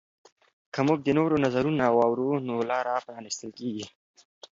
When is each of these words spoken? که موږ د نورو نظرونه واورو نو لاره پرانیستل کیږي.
که 0.73 0.79
موږ 0.87 0.99
د 1.03 1.09
نورو 1.19 1.35
نظرونه 1.45 1.83
واورو 1.89 2.29
نو 2.47 2.55
لاره 2.69 2.93
پرانیستل 3.05 3.49
کیږي. 3.59 3.85